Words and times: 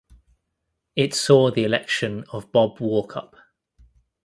It 0.95 1.13
saw 1.13 1.51
the 1.51 1.63
election 1.63 2.23
of 2.33 2.51
Bob 2.51 2.79
Walkup. 2.79 3.35